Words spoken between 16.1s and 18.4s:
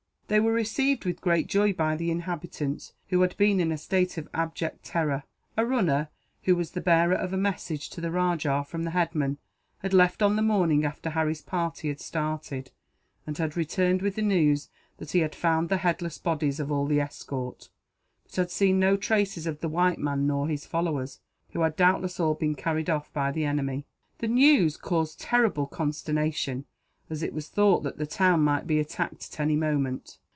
bodies of all the escort, but